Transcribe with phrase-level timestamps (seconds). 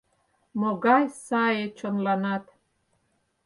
[0.59, 2.45] Могай сае чонланат!